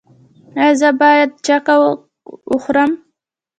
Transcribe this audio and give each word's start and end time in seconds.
ایا 0.59 0.73
زه 0.81 0.89
باید 1.01 1.29
چکه 1.45 1.75
وخورم؟ 2.53 2.91